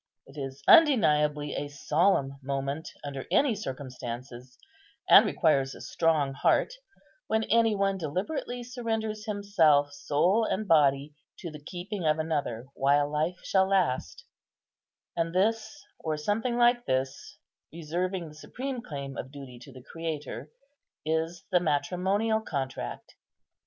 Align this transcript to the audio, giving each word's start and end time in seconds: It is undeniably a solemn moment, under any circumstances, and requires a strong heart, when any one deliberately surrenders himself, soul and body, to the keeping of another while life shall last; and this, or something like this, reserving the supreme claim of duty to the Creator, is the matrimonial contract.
It 0.25 0.35
is 0.35 0.63
undeniably 0.67 1.53
a 1.53 1.67
solemn 1.67 2.39
moment, 2.41 2.89
under 3.03 3.27
any 3.29 3.53
circumstances, 3.53 4.57
and 5.07 5.27
requires 5.27 5.75
a 5.75 5.81
strong 5.81 6.33
heart, 6.33 6.73
when 7.27 7.43
any 7.43 7.75
one 7.75 7.99
deliberately 7.99 8.63
surrenders 8.63 9.25
himself, 9.27 9.93
soul 9.93 10.43
and 10.43 10.67
body, 10.67 11.13
to 11.37 11.51
the 11.51 11.61
keeping 11.63 12.03
of 12.03 12.17
another 12.17 12.65
while 12.73 13.11
life 13.11 13.37
shall 13.43 13.67
last; 13.69 14.25
and 15.15 15.35
this, 15.35 15.85
or 15.99 16.17
something 16.17 16.57
like 16.57 16.87
this, 16.87 17.37
reserving 17.71 18.27
the 18.27 18.33
supreme 18.33 18.81
claim 18.81 19.15
of 19.17 19.31
duty 19.31 19.59
to 19.59 19.71
the 19.71 19.83
Creator, 19.83 20.49
is 21.05 21.43
the 21.51 21.59
matrimonial 21.59 22.39
contract. 22.41 23.13